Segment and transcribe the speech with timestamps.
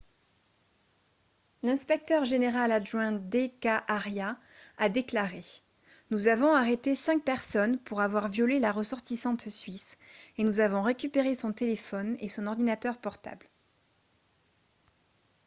[1.61, 3.67] l'inspecteur général adjoint d.k.
[3.87, 4.35] arya
[4.79, 5.43] a déclaré:
[6.09, 9.99] «nous avons arrêté cinq personnes pour avoir violé la ressortissante suisse
[10.39, 13.45] et nous avons récupéré son téléphone et son ordinateur portables.»